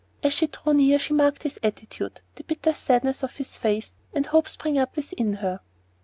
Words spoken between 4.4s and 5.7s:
sprang up within her.